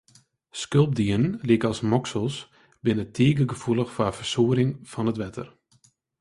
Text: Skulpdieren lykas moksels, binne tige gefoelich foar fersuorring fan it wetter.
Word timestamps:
Skulpdieren 0.61 1.25
lykas 1.49 1.81
moksels, 1.91 2.37
binne 2.87 3.05
tige 3.19 3.45
gefoelich 3.53 3.93
foar 3.95 4.11
fersuorring 4.17 4.73
fan 4.91 5.11
it 5.13 5.19
wetter. 5.23 5.47